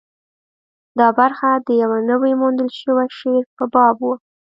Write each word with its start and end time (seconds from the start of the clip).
دا 0.99 1.07
برخه 1.19 1.49
د 1.55 1.67
یوه 1.81 1.99
نوي 2.09 2.33
موندل 2.41 2.69
شوي 2.79 3.07
شعر 3.19 3.43
په 3.57 3.63
باب 3.73 3.95
وه. 4.05 4.15